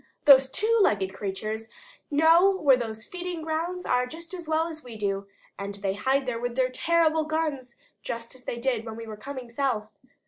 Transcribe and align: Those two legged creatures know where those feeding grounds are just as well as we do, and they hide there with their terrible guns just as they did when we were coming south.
Those 0.25 0.49
two 0.49 0.79
legged 0.81 1.13
creatures 1.13 1.69
know 2.09 2.49
where 2.57 2.75
those 2.75 3.05
feeding 3.05 3.43
grounds 3.43 3.85
are 3.85 4.07
just 4.07 4.33
as 4.33 4.47
well 4.49 4.65
as 4.65 4.83
we 4.83 4.95
do, 4.97 5.27
and 5.59 5.75
they 5.75 5.93
hide 5.93 6.25
there 6.25 6.39
with 6.39 6.55
their 6.55 6.71
terrible 6.71 7.25
guns 7.25 7.75
just 8.01 8.33
as 8.33 8.45
they 8.45 8.57
did 8.57 8.83
when 8.83 8.95
we 8.95 9.05
were 9.05 9.15
coming 9.15 9.51
south. 9.51 9.91